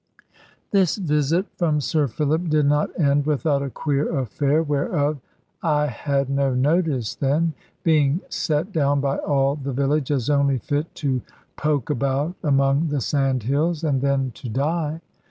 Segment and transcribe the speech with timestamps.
[0.71, 5.19] This visit from Sir Philip did not end without a queer affair, whereof
[5.61, 10.95] I had no notice then, being set down by all the village as only fit
[11.05, 11.21] to
[11.55, 15.01] poke about among the sandhills, and then to die.